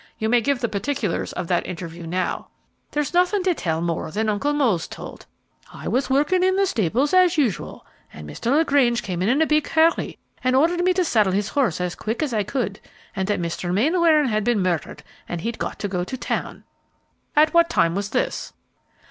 [0.17, 2.47] You may give the particulars of that interview now."
[2.89, 5.27] "There's nothing to tell more than Uncle Mose told.
[5.71, 8.49] I was working in the stables as usual, and Mr.
[8.51, 11.93] LaGrange came in in a big hurry and ordered me to saddle his horse as
[11.93, 12.79] quick as I could,
[13.15, 13.71] that Mr.
[13.71, 16.63] Mainwaring had been murdered, and he'd got to go to town."
[17.35, 18.53] "At what time was this?"